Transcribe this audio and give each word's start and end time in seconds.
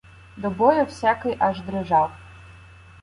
До 0.37 0.49
бою 0.49 0.85
всякий 0.85 1.35
аж 1.39 1.61
дрижав. 1.61 2.11